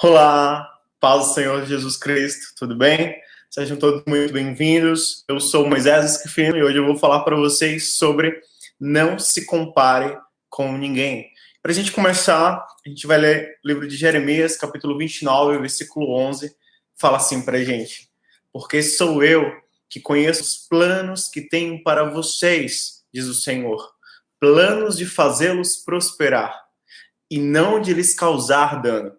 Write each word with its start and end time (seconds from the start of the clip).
Olá, 0.00 0.78
paz 1.00 1.26
do 1.26 1.34
Senhor 1.34 1.66
Jesus 1.66 1.96
Cristo, 1.96 2.54
tudo 2.56 2.76
bem? 2.76 3.20
Sejam 3.50 3.76
todos 3.76 4.04
muito 4.06 4.32
bem-vindos. 4.32 5.24
Eu 5.26 5.40
sou 5.40 5.68
Moisés 5.68 6.12
Esquifino 6.12 6.56
e 6.56 6.62
hoje 6.62 6.78
eu 6.78 6.86
vou 6.86 6.96
falar 6.96 7.24
para 7.24 7.34
vocês 7.34 7.96
sobre 7.96 8.40
não 8.78 9.18
se 9.18 9.44
compare 9.44 10.16
com 10.48 10.78
ninguém. 10.78 11.28
Para 11.60 11.72
a 11.72 11.74
gente 11.74 11.90
começar, 11.90 12.64
a 12.86 12.88
gente 12.88 13.08
vai 13.08 13.18
ler 13.18 13.58
o 13.64 13.66
livro 13.66 13.88
de 13.88 13.96
Jeremias, 13.96 14.56
capítulo 14.56 14.96
29, 14.96 15.58
versículo 15.58 16.16
11, 16.16 16.54
fala 16.94 17.16
assim 17.16 17.42
para 17.42 17.58
a 17.58 17.64
gente: 17.64 18.08
Porque 18.52 18.80
sou 18.84 19.24
eu 19.24 19.52
que 19.90 19.98
conheço 19.98 20.42
os 20.42 20.58
planos 20.68 21.26
que 21.26 21.40
tenho 21.40 21.82
para 21.82 22.04
vocês, 22.04 23.02
diz 23.12 23.24
o 23.24 23.34
Senhor, 23.34 23.90
planos 24.38 24.96
de 24.96 25.06
fazê-los 25.06 25.74
prosperar 25.78 26.56
e 27.28 27.40
não 27.40 27.80
de 27.80 27.92
lhes 27.92 28.14
causar 28.14 28.80
dano 28.80 29.18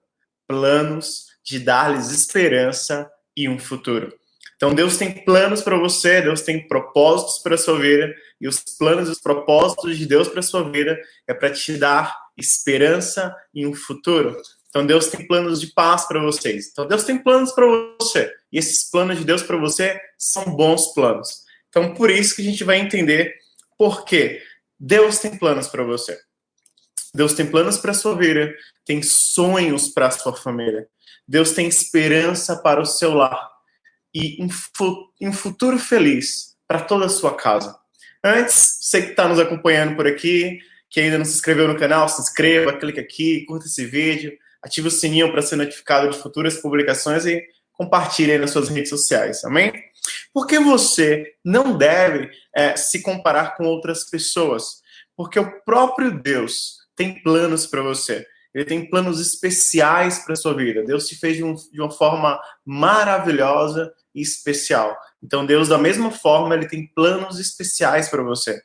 planos 0.50 1.27
de 1.45 1.59
dar-lhes 1.59 2.10
esperança 2.10 3.07
e 3.37 3.47
um 3.47 3.60
futuro. 3.60 4.11
Então 4.56 4.73
Deus 4.73 4.97
tem 4.97 5.23
planos 5.23 5.61
para 5.61 5.78
você, 5.78 6.21
Deus 6.21 6.42
tem 6.42 6.68
propósitos 6.68 7.37
para 7.37 7.54
a 7.54 7.57
sua 7.57 7.79
vida, 7.79 8.14
e 8.42 8.47
os 8.47 8.59
planos 8.78 9.07
e 9.07 9.11
os 9.11 9.21
propósitos 9.21 9.97
de 9.97 10.07
Deus 10.07 10.28
para 10.28 10.39
a 10.39 10.43
sua 10.43 10.70
vida 10.70 11.00
é 11.28 11.33
para 11.33 11.51
te 11.51 11.78
dar 11.78 12.18
esperança 12.36 13.33
e 13.54 13.65
um 13.65 13.73
futuro. 13.73 14.36
Então 14.70 14.86
Deus 14.86 15.07
tem 15.07 15.25
planos 15.28 15.61
de 15.61 15.68
paz 15.68 16.06
para 16.07 16.20
vocês. 16.20 16.70
Então 16.71 16.87
Deus 16.87 17.04
tem 17.04 17.18
planos 17.18 17.51
para 17.51 17.65
você, 18.01 18.34
e 18.51 18.57
esses 18.57 18.89
planos 18.89 19.20
de 19.20 19.23
Deus 19.23 19.43
para 19.43 19.56
você 19.56 20.00
são 20.18 20.43
bons 20.56 20.93
planos. 20.93 21.43
Então 21.70 21.93
por 21.93 22.09
isso 22.09 22.36
que 22.36 22.42
a 22.42 22.45
gente 22.45 22.64
vai 22.64 22.79
entender 22.79 23.34
por 23.78 24.04
que 24.04 24.42
Deus 24.79 25.20
tem 25.20 25.37
planos 25.37 25.68
para 25.68 25.84
você. 25.84 26.20
Deus 27.14 27.34
tem 27.34 27.45
planos 27.45 27.78
para 27.78 27.92
a 27.92 27.95
sua 27.95 28.15
vida, 28.15 28.54
tem 28.89 29.04
sonhos 29.04 29.89
para 29.89 30.07
a 30.07 30.11
sua 30.11 30.36
família. 30.36 30.88
Deus 31.28 31.52
tem 31.52 31.68
esperança 31.68 32.58
para 32.58 32.81
o 32.81 32.86
seu 32.88 33.14
lar 33.14 33.48
e 34.12 34.44
um, 35.22 35.31
futuro 35.31 35.78
feliz 35.78 36.56
para 36.68 36.81
toda 36.81 37.06
a 37.06 37.09
sua 37.09 37.36
casa. 37.36 37.78
Antes, 38.23 38.80
você 38.81 39.04
que 39.04 39.12
está 39.12 39.28
nos 39.28 39.40
acompanhando 39.40 39.96
por 39.96 40.08
aqui, 40.08 40.58
que 40.90 41.00
ainda 41.00 41.20
não 41.20 41.26
se 41.26 41.36
inscreveu 41.36 41.68
no 41.68 41.78
canal, 41.78 42.09
se 42.09 42.20
inscreva, 42.20 42.73
clique 42.80 43.00
aqui, 43.00 43.46
curta 43.46 43.68
esse 43.68 43.86
vídeo, 43.86 44.36
ative 44.59 44.88
o 44.88 44.92
sininho 44.92 45.31
para 45.31 45.44
ser 45.44 45.58
notificado 45.58 46.09
de 46.09 46.18
futuras 46.18 46.58
publicações 46.58 47.28
e 47.28 47.46
compartilhe 47.74 48.40
nas 48.40 48.50
suas 48.50 48.70
redes 48.70 48.90
sociais, 48.90 49.44
amém? 49.44 49.72
Porque 50.34 50.58
você 50.58 51.36
não 51.46 51.78
deve 51.78 52.28
é, 52.56 52.76
se 52.76 53.03
comparar 53.03 53.56
com 53.56 53.66
outras 53.66 54.09
pessoas, 54.09 54.81
porque 55.16 55.40
o 55.40 55.62
próprio 55.62 56.09
Deus 56.09 56.80
tem 56.96 57.22
planos 57.22 57.68
para 57.68 57.84
você. 57.84 58.26
Ele 58.53 58.66
tem 58.66 58.89
planos 58.89 59.19
especiais 59.19 60.19
para 60.19 60.36
sua 60.36 60.53
vida. 60.53 60.83
Deus 60.83 61.08
te 61.08 61.16
fez 61.16 61.38
de, 61.38 61.44
um, 61.44 61.53
de, 61.53 61.80
uma 61.80 61.92
forma 61.92 62.39
maravilhosa 62.66 63.91
e 64.14 64.22
especial. 64.22 64.97
Então, 65.22 65.45
Deus, 65.45 65.67
da 65.67 65.78
mesma 65.78 66.09
forma, 66.09 66.56
ele 66.56 66.67
tem 66.67 66.88
planos 66.88 67.39
especiais 67.39 68.09
para 68.09 68.23
você. 68.23 68.61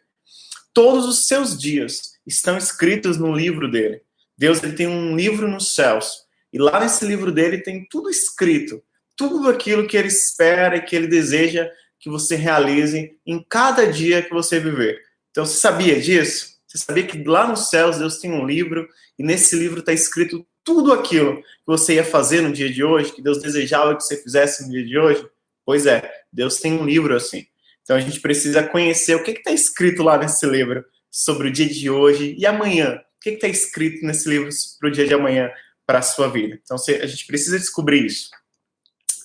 Todos 0.72 1.06
os 1.06 1.26
seus 1.26 1.58
dias 1.58 2.14
estão 2.26 2.56
escritos 2.56 3.18
no 3.18 3.34
livro 3.34 3.70
dele. 3.70 4.00
Deus 4.36 4.62
ele 4.62 4.72
tem 4.72 4.86
um 4.86 5.14
livro 5.14 5.46
nos 5.46 5.74
céus. 5.74 6.24
E 6.52 6.58
lá 6.58 6.80
nesse 6.80 7.04
livro 7.04 7.30
dele 7.30 7.58
tem 7.58 7.86
tudo 7.88 8.10
escrito. 8.10 8.82
Tudo 9.16 9.48
aquilo 9.48 9.86
que 9.86 9.96
ele 9.96 10.08
espera 10.08 10.76
e 10.76 10.82
que 10.82 10.96
ele 10.96 11.06
deseja 11.06 11.70
que 12.00 12.08
você 12.08 12.36
realize 12.36 13.16
em 13.24 13.44
cada 13.48 13.86
dia 13.86 14.22
que 14.22 14.32
você 14.32 14.58
viver. 14.58 15.00
Então, 15.30 15.44
você 15.46 15.58
sabia 15.58 16.00
disso? 16.00 16.53
Você 16.74 16.84
sabia 16.84 17.06
que 17.06 17.22
lá 17.22 17.46
nos 17.46 17.70
céus 17.70 17.98
Deus 17.98 18.18
tem 18.18 18.32
um 18.32 18.44
livro 18.44 18.88
e 19.16 19.22
nesse 19.22 19.54
livro 19.54 19.78
está 19.78 19.92
escrito 19.92 20.44
tudo 20.64 20.92
aquilo 20.92 21.36
que 21.36 21.44
você 21.66 21.94
ia 21.94 22.04
fazer 22.04 22.40
no 22.40 22.52
dia 22.52 22.72
de 22.72 22.82
hoje, 22.82 23.12
que 23.12 23.22
Deus 23.22 23.40
desejava 23.40 23.94
que 23.96 24.02
você 24.02 24.16
fizesse 24.16 24.64
no 24.64 24.70
dia 24.70 24.84
de 24.84 24.98
hoje? 24.98 25.24
Pois 25.64 25.86
é, 25.86 26.10
Deus 26.32 26.56
tem 26.56 26.72
um 26.72 26.84
livro 26.84 27.14
assim. 27.14 27.46
Então 27.82 27.96
a 27.96 28.00
gente 28.00 28.20
precisa 28.20 28.66
conhecer 28.66 29.14
o 29.14 29.22
que 29.22 29.30
está 29.30 29.52
escrito 29.52 30.02
lá 30.02 30.18
nesse 30.18 30.44
livro 30.46 30.84
sobre 31.10 31.48
o 31.48 31.52
dia 31.52 31.68
de 31.68 31.88
hoje 31.88 32.34
e 32.36 32.44
amanhã. 32.44 32.96
O 32.96 33.20
que 33.20 33.30
está 33.30 33.46
escrito 33.46 34.04
nesse 34.04 34.28
livro 34.28 34.48
para 34.80 34.88
o 34.88 34.92
dia 34.92 35.06
de 35.06 35.14
amanhã 35.14 35.50
para 35.86 36.00
a 36.00 36.02
sua 36.02 36.28
vida? 36.28 36.58
Então 36.60 36.76
a 36.76 37.06
gente 37.06 37.26
precisa 37.26 37.58
descobrir 37.58 38.04
isso. 38.04 38.30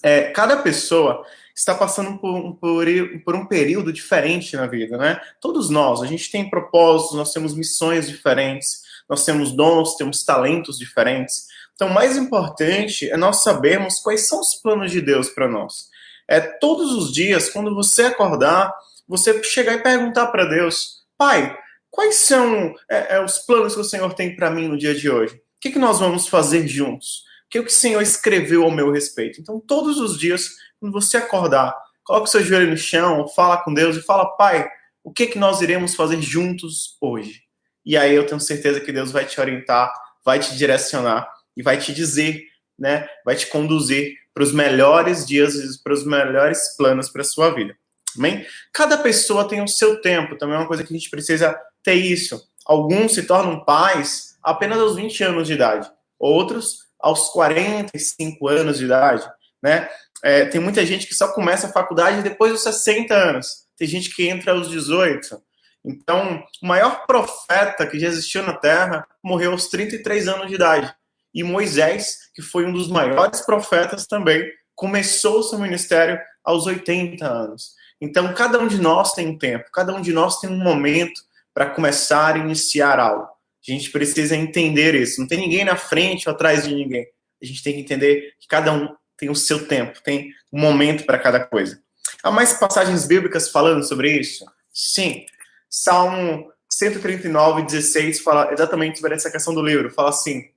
É, 0.04 0.32
cada 0.32 0.58
pessoa 0.58 1.26
está 1.56 1.76
passando 1.76 2.18
por, 2.20 2.56
por, 2.56 2.86
por, 3.26 3.36
um 3.36 3.46
período 3.46 3.92
diferente 3.92 4.56
na 4.56 4.66
vida, 4.66 4.98
né? 4.98 5.20
Todos 5.42 5.70
nós, 5.70 6.02
a 6.02 6.06
gente 6.06 6.32
tem 6.32 6.50
propósitos, 6.50 7.18
nós 7.18 7.34
temos 7.34 7.54
missões 7.54 8.08
diferentes, 8.08 8.82
nós 9.10 9.26
temos 9.26 9.52
dons, 9.52 9.96
temos 9.96 10.24
talentos 10.24 10.78
diferentes. 10.78 11.48
Então, 11.76 11.90
o 11.90 11.94
mais 11.94 12.16
importante 12.16 13.10
é 13.10 13.18
nós 13.18 13.44
sabermos 13.44 14.00
quais 14.00 14.28
são 14.28 14.40
os 14.40 14.56
planos 14.56 14.92
de 14.92 15.02
Deus 15.02 15.30
para 15.30 15.50
nós. 15.50 15.90
É 16.28 16.40
todos 16.40 16.94
os 16.94 17.12
dias, 17.12 17.50
quando 17.50 17.74
você 17.74 18.04
acordar, 18.04 18.74
você 19.08 19.44
chegar 19.44 19.74
e 19.74 19.84
perguntar 19.84 20.28
para 20.28 20.46
Deus, 20.46 21.00
Pai, 21.18 21.58
quais 21.90 22.16
são 22.16 22.74
é, 22.90 23.16
é, 23.16 23.24
os 23.24 23.40
planos 23.40 23.74
que 23.74 23.82
o 23.82 23.84
Senhor 23.84 24.14
tem 24.14 24.36
para 24.36 24.50
mim 24.52 24.68
no 24.68 24.78
dia 24.78 24.94
de 24.94 25.10
hoje? 25.10 25.36
O 25.36 25.40
que, 25.60 25.72
que 25.72 25.80
nós 25.80 26.00
vamos 26.00 26.28
fazer 26.28 26.68
juntos? 26.68 27.24
O 27.50 27.52
que, 27.52 27.64
que 27.64 27.68
o 27.68 27.74
Senhor 27.74 28.00
escreveu 28.00 28.64
ao 28.64 28.70
meu 28.70 28.92
respeito? 28.92 29.42
Então, 29.42 29.60
todos 29.60 29.98
os 29.98 30.20
dias 30.20 30.52
quando 30.80 30.94
você 30.94 31.18
acordar, 31.18 31.76
coloque 32.04 32.28
o 32.28 32.32
seu 32.32 32.44
joelho 32.44 32.70
no 32.70 32.78
chão, 32.78 33.28
fala 33.28 33.58
com 33.58 33.74
Deus 33.74 33.98
e 33.98 34.04
fala, 34.04 34.38
Pai, 34.38 34.70
o 35.04 35.12
que, 35.12 35.26
que 35.26 35.40
nós 35.40 35.60
iremos 35.60 35.96
fazer 35.96 36.22
juntos 36.22 36.96
hoje? 37.02 37.42
E 37.84 37.98
aí 37.98 38.14
eu 38.14 38.24
tenho 38.24 38.40
certeza 38.40 38.80
que 38.80 38.92
Deus 38.92 39.12
vai 39.12 39.26
te 39.26 39.42
orientar, 39.42 39.92
vai 40.24 40.38
te 40.38 40.56
direcionar 40.56 41.28
e 41.58 41.64
vai 41.64 41.80
te 41.80 41.92
dizer, 41.92 42.44
né? 42.78 43.08
Vai 43.26 43.36
te 43.36 43.48
conduzir 43.48 44.14
para 44.32 44.44
os 44.44 44.54
melhores 44.54 45.26
dias 45.26 45.56
para 45.84 45.94
os 45.94 46.06
melhores 46.06 46.78
planos 46.78 47.10
para 47.10 47.24
a 47.24 47.26
sua 47.26 47.50
vida. 47.50 47.76
Amém? 48.16 48.46
Cada 48.72 48.96
pessoa 48.98 49.48
tem 49.48 49.64
o 49.64 49.68
seu 49.68 50.02
tempo, 50.02 50.38
também 50.38 50.56
é 50.56 50.60
uma 50.60 50.68
coisa 50.68 50.84
que 50.84 50.94
a 50.94 50.98
gente 50.98 51.10
precisa 51.10 51.60
ter 51.84 51.96
isso. 51.96 52.48
Alguns 52.64 53.14
se 53.14 53.24
tornam 53.24 53.66
pais 53.66 54.38
apenas 54.44 54.80
aos 54.80 54.96
20 54.96 55.24
anos 55.24 55.48
de 55.48 55.54
idade, 55.54 55.90
outros 56.20 56.89
aos 57.00 57.30
45 57.30 58.48
anos 58.48 58.78
de 58.78 58.86
idade, 58.86 59.28
né? 59.62 59.90
É, 60.24 60.46
tem 60.46 60.60
muita 60.60 60.86
gente 60.86 61.08
que 61.08 61.16
só 61.16 61.32
começa 61.32 61.68
a 61.68 61.72
faculdade 61.72 62.22
depois 62.22 62.52
dos 62.52 62.64
60 62.64 63.14
anos. 63.14 63.48
Tem 63.78 63.88
gente 63.88 64.14
que 64.14 64.28
entra 64.28 64.52
aos 64.52 64.70
18. 64.70 65.42
Então, 65.86 66.44
o 66.62 66.68
maior 66.68 67.06
profeta 67.06 67.88
que 67.88 67.98
já 67.98 68.08
existiu 68.08 68.44
na 68.44 68.54
Terra 68.54 69.08
morreu 69.24 69.52
aos 69.52 69.68
33 69.68 70.28
anos 70.28 70.48
de 70.48 70.56
idade. 70.56 70.94
E 71.34 71.44
Moisés, 71.44 72.18
que 72.36 72.42
foi 72.42 72.66
um 72.66 72.74
dos 72.74 72.90
maiores 72.90 73.42
profetas 73.42 74.06
também, 74.06 74.44
começou 74.76 75.40
o 75.40 75.44
seu 75.44 75.60
ministério 75.60 76.20
aos 76.44 76.66
80 76.66 77.26
anos. 77.26 77.76
Então, 78.02 78.34
cada 78.34 78.60
um 78.60 78.68
de 78.68 78.80
nós 78.80 79.14
tem 79.14 79.28
um 79.28 79.38
tempo, 79.38 79.66
cada 79.74 79.94
um 79.94 80.02
de 80.02 80.12
nós 80.12 80.40
tem 80.40 80.50
um 80.50 80.58
momento 80.58 81.22
para 81.54 81.70
começar 81.70 82.38
e 82.38 82.40
iniciar 82.40 83.00
algo. 83.00 83.28
A 83.70 83.76
gente 83.76 83.92
precisa 83.92 84.36
entender 84.36 84.96
isso. 84.96 85.22
Não 85.22 85.28
tem 85.28 85.40
ninguém 85.40 85.64
na 85.64 85.76
frente 85.76 86.28
ou 86.28 86.34
atrás 86.34 86.68
de 86.68 86.74
ninguém. 86.74 87.06
A 87.42 87.46
gente 87.46 87.62
tem 87.62 87.74
que 87.74 87.82
entender 87.82 88.34
que 88.40 88.48
cada 88.48 88.74
um 88.74 88.90
tem 89.16 89.30
o 89.30 89.36
seu 89.36 89.68
tempo, 89.68 90.02
tem 90.02 90.32
um 90.52 90.60
momento 90.60 91.06
para 91.06 91.20
cada 91.20 91.40
coisa. 91.40 91.80
Há 92.24 92.32
mais 92.32 92.54
passagens 92.54 93.06
bíblicas 93.06 93.50
falando 93.50 93.84
sobre 93.84 94.12
isso? 94.12 94.46
Sim. 94.74 95.26
Salmo 95.70 96.52
139, 96.70 97.64
16 97.64 98.22
fala 98.22 98.52
exatamente 98.52 99.00
sobre 99.00 99.16
essa 99.16 99.30
questão 99.30 99.54
do 99.54 99.62
livro. 99.62 99.92
Fala 99.92 100.10
assim: 100.10 100.50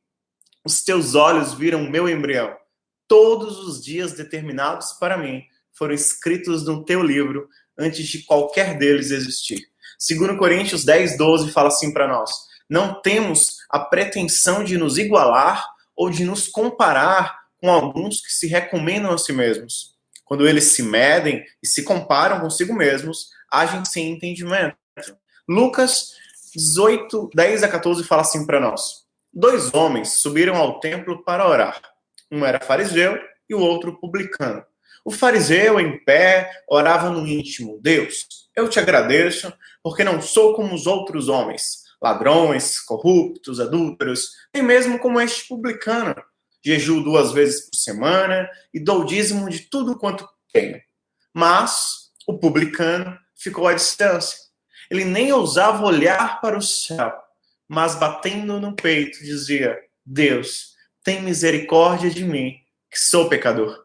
Os 0.64 0.82
teus 0.82 1.14
olhos 1.14 1.54
viram 1.54 1.88
meu 1.90 2.08
embrião. 2.08 2.56
Todos 3.06 3.58
os 3.58 3.84
dias 3.84 4.12
determinados 4.12 4.92
para 4.92 5.18
mim 5.18 5.42
foram 5.72 5.94
escritos 5.94 6.64
no 6.64 6.84
teu 6.84 7.02
livro 7.02 7.48
antes 7.76 8.06
de 8.06 8.22
qualquer 8.22 8.78
deles 8.78 9.10
existir. 9.10 9.68
Segundo 9.98 10.38
Coríntios 10.38 10.84
10, 10.84 11.18
12 11.18 11.52
fala 11.52 11.68
assim 11.68 11.92
para 11.92 12.08
nós: 12.08 12.30
Não 12.72 13.02
temos 13.02 13.58
a 13.68 13.78
pretensão 13.78 14.64
de 14.64 14.78
nos 14.78 14.96
igualar 14.96 15.62
ou 15.94 16.08
de 16.08 16.24
nos 16.24 16.48
comparar 16.48 17.38
com 17.58 17.70
alguns 17.70 18.22
que 18.22 18.32
se 18.32 18.46
recomendam 18.46 19.12
a 19.12 19.18
si 19.18 19.30
mesmos. 19.30 19.94
Quando 20.24 20.48
eles 20.48 20.64
se 20.64 20.82
medem 20.82 21.44
e 21.62 21.68
se 21.68 21.82
comparam 21.82 22.40
consigo 22.40 22.72
mesmos, 22.72 23.28
agem 23.50 23.84
sem 23.84 24.10
entendimento. 24.10 24.74
Lucas 25.46 26.12
18, 26.54 27.28
10 27.34 27.62
a 27.62 27.68
14 27.68 28.04
fala 28.04 28.22
assim 28.22 28.46
para 28.46 28.58
nós: 28.58 29.04
Dois 29.30 29.74
homens 29.74 30.14
subiram 30.22 30.56
ao 30.56 30.80
templo 30.80 31.22
para 31.24 31.46
orar. 31.46 31.78
Um 32.30 32.42
era 32.42 32.58
fariseu 32.58 33.18
e 33.50 33.54
o 33.54 33.60
outro 33.60 34.00
publicano. 34.00 34.64
O 35.04 35.10
fariseu, 35.10 35.78
em 35.78 36.02
pé, 36.02 36.50
orava 36.66 37.10
no 37.10 37.26
íntimo: 37.26 37.78
Deus, 37.82 38.48
eu 38.56 38.66
te 38.66 38.80
agradeço, 38.80 39.52
porque 39.82 40.02
não 40.02 40.22
sou 40.22 40.54
como 40.54 40.74
os 40.74 40.86
outros 40.86 41.28
homens, 41.28 41.81
ladrões, 42.02 42.80
corruptos, 42.80 43.60
adúlteros, 43.60 44.30
nem 44.52 44.62
mesmo 44.62 44.98
como 44.98 45.20
este 45.20 45.46
publicano 45.48 46.14
jejuo 46.64 47.02
duas 47.02 47.32
vezes 47.32 47.68
por 47.68 47.76
semana 47.76 48.48
e 48.72 48.78
dou 48.78 49.04
dízimo 49.04 49.48
de 49.48 49.60
tudo 49.60 49.98
quanto 49.98 50.28
tenho. 50.52 50.80
Mas 51.34 52.10
o 52.26 52.38
publicano 52.38 53.18
ficou 53.36 53.66
à 53.66 53.74
distância. 53.74 54.38
Ele 54.90 55.04
nem 55.04 55.32
ousava 55.32 55.84
olhar 55.84 56.40
para 56.40 56.56
o 56.56 56.62
céu, 56.62 57.12
mas 57.68 57.94
batendo 57.94 58.60
no 58.60 58.76
peito 58.76 59.18
dizia: 59.18 59.78
Deus, 60.04 60.74
tem 61.02 61.22
misericórdia 61.22 62.10
de 62.10 62.24
mim, 62.24 62.54
que 62.90 62.98
sou 62.98 63.28
pecador. 63.28 63.84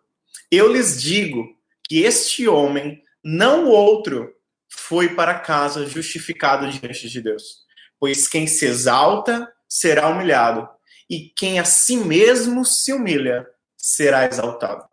Eu 0.52 0.72
lhes 0.72 1.02
digo 1.02 1.48
que 1.88 2.04
este 2.04 2.48
homem, 2.48 3.02
não 3.24 3.68
outro, 3.68 4.34
foi 4.70 5.16
para 5.16 5.40
casa 5.40 5.86
justificado 5.86 6.70
diante 6.70 7.10
de 7.10 7.22
Deus. 7.22 7.67
Pois 8.00 8.28
quem 8.28 8.48
se 8.48 8.66
exalta 8.66 9.52
será 9.68 10.08
humilhado, 10.08 10.68
e 11.10 11.32
quem 11.36 11.60
a 11.60 11.66
si 11.66 11.98
mesmo 11.98 12.66
se 12.66 12.94
humilha 12.94 13.48
será 13.76 14.26
exaltado. 14.26 14.86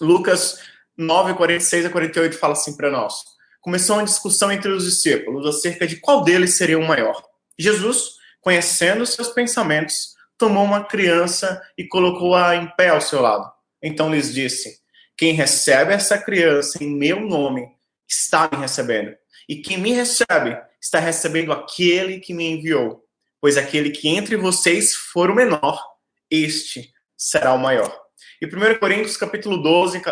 Lucas 0.00 0.58
9, 0.96 1.34
46 1.34 1.86
a 1.86 1.90
48 1.90 2.38
fala 2.38 2.52
assim 2.52 2.76
para 2.76 2.90
nós. 2.90 3.14
Começou 3.60 3.96
uma 3.96 4.04
discussão 4.04 4.52
entre 4.52 4.70
os 4.70 4.84
discípulos 4.84 5.46
acerca 5.46 5.86
de 5.86 5.96
qual 5.96 6.22
deles 6.22 6.56
seria 6.56 6.78
o 6.78 6.86
maior. 6.86 7.20
Jesus, 7.58 8.10
conhecendo 8.40 9.04
seus 9.04 9.28
pensamentos, 9.28 10.14
tomou 10.38 10.64
uma 10.64 10.84
criança 10.84 11.60
e 11.76 11.86
colocou-a 11.86 12.54
em 12.54 12.66
pé 12.76 12.90
ao 12.90 13.00
seu 13.00 13.20
lado. 13.20 13.50
Então 13.82 14.12
lhes 14.12 14.32
disse: 14.32 14.80
Quem 15.16 15.32
recebe 15.32 15.92
essa 15.92 16.18
criança 16.18 16.82
em 16.82 16.94
meu 16.94 17.20
nome 17.20 17.66
está 18.08 18.48
me 18.50 18.58
recebendo. 18.58 19.16
E 19.48 19.56
quem 19.56 19.78
me 19.78 19.92
recebe 19.92 20.56
está 20.86 20.98
recebendo 20.98 21.52
aquele 21.52 22.20
que 22.20 22.32
me 22.32 22.44
enviou. 22.44 23.04
Pois 23.40 23.56
aquele 23.56 23.90
que 23.90 24.08
entre 24.08 24.36
vocês 24.36 24.94
for 24.94 25.30
o 25.30 25.34
menor, 25.34 25.80
este 26.30 26.92
será 27.16 27.52
o 27.52 27.58
maior. 27.58 27.94
E 28.40 28.46
1 28.46 28.78
Coríntios, 28.78 29.16
capítulo 29.16 29.62
12, 29.62 30.02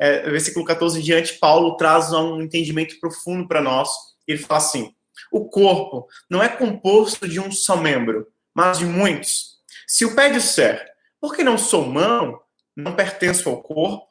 é, 0.00 0.30
versículo 0.30 0.64
14 0.64 0.98
em 0.98 1.02
diante, 1.02 1.38
Paulo 1.38 1.76
traz 1.76 2.12
um 2.12 2.40
entendimento 2.40 2.98
profundo 3.00 3.46
para 3.46 3.60
nós. 3.60 3.88
Ele 4.26 4.38
fala 4.38 4.58
assim: 4.58 4.94
o 5.30 5.48
corpo 5.48 6.06
não 6.28 6.42
é 6.42 6.48
composto 6.48 7.28
de 7.28 7.38
um 7.40 7.52
só 7.52 7.76
membro, 7.76 8.26
mas 8.54 8.78
de 8.78 8.86
muitos. 8.86 9.58
Se 9.86 10.04
o 10.04 10.14
pé 10.14 10.30
disser, 10.30 10.86
porque 11.20 11.44
não 11.44 11.58
sou 11.58 11.86
mão, 11.86 12.40
não 12.76 12.96
pertenço 12.96 13.48
ao 13.48 13.62
corpo, 13.62 14.08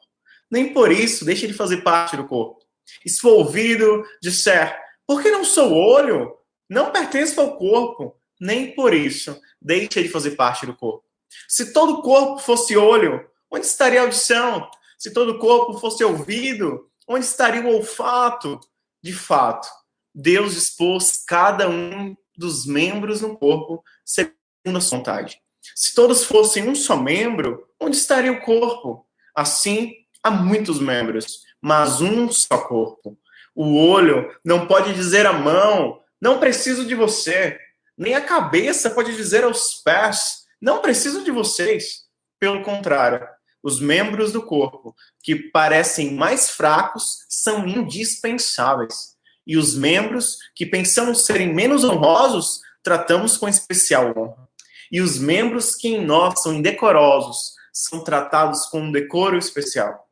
nem 0.50 0.72
por 0.72 0.90
isso 0.92 1.24
deixa 1.24 1.46
de 1.46 1.54
fazer 1.54 1.78
parte 1.78 2.16
do 2.16 2.26
corpo. 2.26 2.60
E 3.04 3.10
se 3.10 3.24
o 3.26 3.30
ouvido 3.30 4.04
disser, 4.22 4.78
porque 5.10 5.28
não 5.28 5.42
sou 5.42 5.72
olho, 5.72 6.36
não 6.68 6.92
pertenço 6.92 7.40
ao 7.40 7.56
corpo, 7.56 8.16
nem 8.40 8.76
por 8.76 8.94
isso 8.94 9.36
deixa 9.60 10.00
de 10.00 10.08
fazer 10.08 10.36
parte 10.36 10.64
do 10.64 10.72
corpo. 10.72 11.04
Se 11.48 11.72
todo 11.72 11.94
o 11.94 12.02
corpo 12.02 12.38
fosse 12.38 12.76
olho, 12.76 13.28
onde 13.50 13.66
estaria 13.66 13.98
a 13.98 14.04
audição? 14.04 14.70
Se 14.96 15.12
todo 15.12 15.32
o 15.32 15.38
corpo 15.40 15.80
fosse 15.80 16.04
ouvido, 16.04 16.88
onde 17.08 17.24
estaria 17.24 17.60
o 17.60 17.74
olfato? 17.74 18.60
De 19.02 19.12
fato, 19.12 19.68
Deus 20.14 20.54
dispôs 20.54 21.24
cada 21.26 21.68
um 21.68 22.16
dos 22.36 22.64
membros 22.64 23.20
no 23.20 23.36
corpo 23.36 23.82
segundo 24.04 24.76
a 24.76 24.80
sua 24.80 24.98
vontade. 24.98 25.42
Se 25.74 25.92
todos 25.92 26.22
fossem 26.22 26.68
um 26.68 26.74
só 26.76 26.96
membro, 26.96 27.66
onde 27.80 27.96
estaria 27.96 28.30
o 28.30 28.42
corpo? 28.42 29.04
Assim, 29.34 29.92
há 30.22 30.30
muitos 30.30 30.78
membros, 30.78 31.42
mas 31.60 32.00
um 32.00 32.30
só 32.30 32.58
corpo. 32.58 33.18
O 33.54 33.76
olho 33.76 34.34
não 34.44 34.66
pode 34.66 34.94
dizer 34.94 35.26
à 35.26 35.32
mão, 35.32 36.00
não 36.20 36.38
preciso 36.38 36.84
de 36.84 36.94
você. 36.94 37.58
Nem 37.96 38.14
a 38.14 38.20
cabeça 38.20 38.90
pode 38.90 39.14
dizer 39.14 39.44
aos 39.44 39.82
pés, 39.82 40.44
não 40.60 40.80
preciso 40.80 41.24
de 41.24 41.30
vocês. 41.30 42.04
Pelo 42.38 42.62
contrário, 42.62 43.26
os 43.62 43.80
membros 43.80 44.32
do 44.32 44.42
corpo 44.42 44.94
que 45.22 45.36
parecem 45.36 46.14
mais 46.14 46.50
fracos 46.50 47.26
são 47.28 47.66
indispensáveis. 47.66 49.16
E 49.46 49.56
os 49.56 49.74
membros 49.74 50.38
que 50.54 50.64
pensamos 50.64 51.24
serem 51.24 51.52
menos 51.52 51.84
honrosos, 51.84 52.60
tratamos 52.82 53.36
com 53.36 53.48
especial 53.48 54.14
honra. 54.16 54.48
E 54.90 55.00
os 55.00 55.18
membros 55.18 55.74
que 55.74 55.88
em 55.88 56.04
nós 56.04 56.42
são 56.42 56.54
indecorosos 56.54 57.54
são 57.72 58.02
tratados 58.02 58.66
com 58.66 58.80
um 58.80 58.92
decoro 58.92 59.36
especial. 59.36 60.08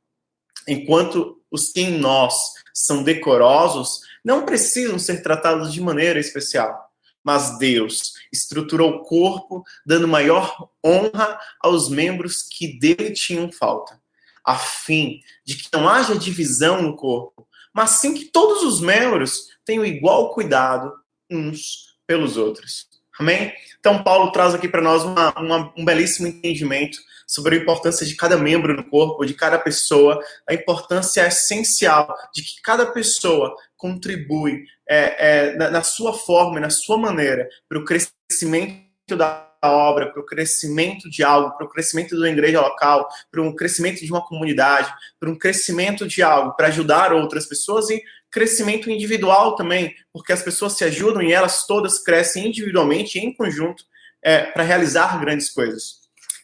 Enquanto 0.66 1.37
os 1.50 1.70
que 1.70 1.80
em 1.80 1.98
nós 1.98 2.34
são 2.74 3.02
decorosos 3.02 4.00
não 4.24 4.44
precisam 4.44 4.98
ser 4.98 5.22
tratados 5.22 5.72
de 5.72 5.80
maneira 5.80 6.18
especial. 6.18 6.88
Mas 7.24 7.58
Deus 7.58 8.14
estruturou 8.32 8.90
o 8.90 9.02
corpo, 9.04 9.64
dando 9.84 10.08
maior 10.08 10.68
honra 10.84 11.38
aos 11.60 11.88
membros 11.88 12.42
que 12.42 12.78
dele 12.78 13.12
tinham 13.12 13.50
falta, 13.50 14.00
a 14.44 14.56
fim 14.56 15.20
de 15.44 15.56
que 15.56 15.68
não 15.72 15.88
haja 15.88 16.16
divisão 16.16 16.80
no 16.82 16.96
corpo, 16.96 17.46
mas 17.74 17.90
sim 17.90 18.14
que 18.14 18.26
todos 18.26 18.62
os 18.62 18.80
membros 18.80 19.48
tenham 19.64 19.84
igual 19.84 20.32
cuidado 20.32 20.92
uns 21.30 21.96
pelos 22.06 22.36
outros. 22.36 22.86
Amém? 23.18 23.52
Então, 23.80 24.02
Paulo 24.02 24.30
traz 24.30 24.54
aqui 24.54 24.68
para 24.68 24.80
nós 24.80 25.02
uma, 25.04 25.38
uma, 25.38 25.72
um 25.76 25.84
belíssimo 25.84 26.26
entendimento 26.26 26.98
sobre 27.26 27.56
a 27.56 27.58
importância 27.58 28.06
de 28.06 28.16
cada 28.16 28.36
membro 28.36 28.74
no 28.74 28.84
corpo, 28.84 29.24
de 29.24 29.34
cada 29.34 29.58
pessoa, 29.58 30.18
a 30.48 30.54
importância 30.54 31.26
essencial 31.26 32.14
de 32.34 32.42
que 32.42 32.62
cada 32.62 32.86
pessoa 32.86 33.54
contribui 33.76 34.64
é, 34.88 35.48
é, 35.48 35.56
na, 35.56 35.70
na, 35.70 35.82
sua 35.82 36.12
forma, 36.14 36.58
na 36.58 36.70
sua 36.70 36.96
maneira, 36.96 37.48
para 37.68 37.78
o 37.78 37.84
crescimento 37.84 39.16
da 39.16 39.47
obra, 39.62 40.12
para 40.12 40.20
o 40.20 40.26
crescimento 40.26 41.10
de 41.10 41.22
algo, 41.22 41.56
para 41.56 41.66
o 41.66 41.68
crescimento 41.68 42.18
da 42.18 42.28
igreja 42.28 42.60
local, 42.60 43.08
para 43.30 43.42
um 43.42 43.54
crescimento 43.54 44.04
de 44.04 44.10
uma 44.10 44.24
comunidade, 44.24 44.92
para 45.18 45.30
um 45.30 45.36
crescimento 45.36 46.06
de 46.06 46.22
algo, 46.22 46.54
para 46.54 46.68
ajudar 46.68 47.12
outras 47.12 47.46
pessoas 47.46 47.90
e 47.90 48.02
crescimento 48.30 48.90
individual 48.90 49.56
também, 49.56 49.94
porque 50.12 50.32
as 50.32 50.42
pessoas 50.42 50.74
se 50.74 50.84
ajudam 50.84 51.22
e 51.22 51.32
elas 51.32 51.66
todas 51.66 51.98
crescem 51.98 52.48
individualmente 52.48 53.18
e 53.18 53.22
em 53.22 53.34
conjunto 53.34 53.84
é, 54.22 54.42
para 54.42 54.62
realizar 54.62 55.18
grandes 55.20 55.50
coisas. 55.50 55.98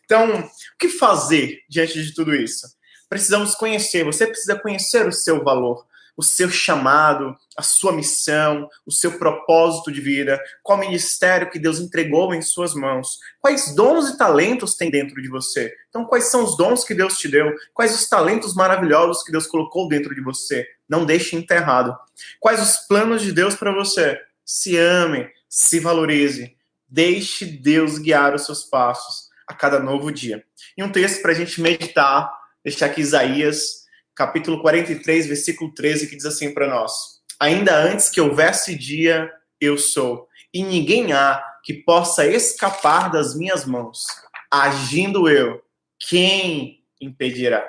Então, 0.05 0.41
o 0.41 0.79
que 0.79 0.89
fazer 0.89 1.61
diante 1.69 2.03
de 2.03 2.15
tudo 2.15 2.35
isso? 2.35 2.67
Precisamos 3.09 3.55
conhecer, 3.55 4.05
você 4.05 4.27
precisa 4.27 4.59
conhecer 4.59 5.07
o 5.07 5.13
seu 5.13 5.43
valor, 5.45 5.87
o 6.17 6.23
seu 6.23 6.49
chamado, 6.49 7.37
a 7.57 7.63
sua 7.63 7.93
missão, 7.93 8.69
o 8.87 8.93
seu 8.93 9.19
propósito 9.19 9.91
de 9.91 10.01
vida, 10.01 10.41
qual 10.63 10.79
ministério 10.79 11.51
que 11.51 11.59
Deus 11.59 11.81
entregou 11.81 12.33
em 12.35 12.43
suas 12.43 12.75
mãos, 12.75 13.19
quais 13.41 13.75
dons 13.75 14.11
e 14.11 14.19
talentos 14.19 14.77
tem 14.77 14.91
dentro 14.91 15.21
de 15.21 15.29
você. 15.29 15.75
Então, 15.89 16.05
quais 16.05 16.31
são 16.31 16.45
os 16.45 16.57
dons 16.57 16.85
que 16.85 16.95
Deus 16.95 17.19
te 17.19 17.29
deu? 17.29 17.53
Quais 17.73 17.95
os 17.95 18.09
talentos 18.09 18.55
maravilhosos 18.55 19.23
que 19.23 19.33
Deus 19.33 19.47
colocou 19.47 19.89
dentro 19.89 20.15
de 20.15 20.21
você? 20.21 20.67
Não 20.89 21.05
deixe 21.05 21.37
enterrado. 21.37 21.97
Quais 22.41 22.61
os 22.63 22.87
planos 22.87 23.23
de 23.23 23.33
Deus 23.33 23.55
para 23.55 23.73
você? 23.73 24.21
Se 24.45 24.77
ame, 24.77 25.29
se 25.49 25.81
valorize. 25.81 26.57
Deixe 26.89 27.45
Deus 27.45 27.99
guiar 27.99 28.35
os 28.35 28.45
seus 28.45 28.65
passos 28.65 29.29
a 29.47 29.55
cada 29.55 29.81
novo 29.81 30.13
dia. 30.13 30.45
E 30.77 30.83
um 30.83 30.91
texto 30.91 31.23
para 31.23 31.33
a 31.33 31.35
gente 31.35 31.61
meditar, 31.61 32.33
deixar 32.63 32.87
aqui 32.87 33.01
Isaías 33.01 33.84
capítulo 34.15 34.61
43, 34.61 35.27
versículo 35.27 35.73
13, 35.75 36.09
que 36.09 36.17
diz 36.17 36.25
assim 36.25 36.53
para 36.53 36.69
nós: 36.69 36.93
Ainda 37.41 37.77
antes 37.77 38.09
que 38.09 38.21
houvesse 38.21 38.77
dia, 38.77 39.31
eu 39.61 39.77
sou, 39.77 40.29
e 40.53 40.63
ninguém 40.63 41.13
há 41.13 41.43
que 41.65 41.75
possa 41.75 42.27
escapar 42.27 43.11
das 43.11 43.35
minhas 43.37 43.65
mãos. 43.65 44.05
Agindo 44.51 45.29
eu, 45.29 45.63
quem 46.09 46.85
impedirá? 47.01 47.67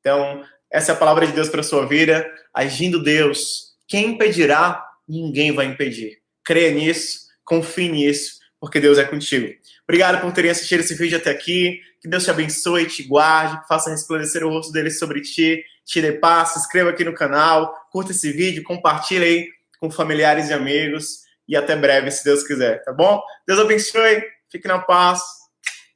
Então, 0.00 0.44
essa 0.70 0.92
é 0.92 0.94
a 0.94 0.98
palavra 0.98 1.26
de 1.26 1.32
Deus 1.32 1.48
para 1.48 1.62
sua 1.62 1.86
vida. 1.86 2.30
Agindo 2.52 3.02
Deus, 3.02 3.74
quem 3.88 4.10
impedirá? 4.10 4.84
Ninguém 5.08 5.52
vai 5.52 5.66
impedir. 5.66 6.18
Creia 6.44 6.70
nisso, 6.70 7.20
confie 7.44 7.88
nisso, 7.88 8.37
porque 8.60 8.80
Deus 8.80 8.98
é 8.98 9.04
contigo. 9.04 9.52
Obrigado 9.84 10.20
por 10.20 10.32
terem 10.32 10.50
assistido 10.50 10.80
esse 10.80 10.94
vídeo 10.94 11.18
até 11.18 11.30
aqui. 11.30 11.80
Que 12.00 12.08
Deus 12.08 12.24
te 12.24 12.30
abençoe, 12.30 12.86
te 12.86 13.02
guarde, 13.02 13.66
faça 13.66 13.90
resplandecer 13.90 14.44
o 14.44 14.48
rosto 14.48 14.72
dele 14.72 14.90
sobre 14.90 15.20
ti 15.20 15.64
te 15.88 16.02
dê 16.02 16.12
paz, 16.12 16.50
se 16.50 16.58
inscreva 16.58 16.90
aqui 16.90 17.02
no 17.02 17.14
canal, 17.14 17.74
curta 17.90 18.12
esse 18.12 18.30
vídeo, 18.30 18.62
compartilhe 18.62 19.24
aí 19.24 19.48
com 19.80 19.90
familiares 19.90 20.50
e 20.50 20.52
amigos 20.52 21.20
e 21.48 21.56
até 21.56 21.74
breve, 21.74 22.10
se 22.10 22.22
Deus 22.22 22.42
quiser, 22.42 22.84
tá 22.84 22.92
bom? 22.92 23.22
Deus 23.46 23.58
abençoe, 23.58 24.22
fique 24.52 24.68
na 24.68 24.78
paz, 24.78 25.22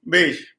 beijo. 0.02 0.51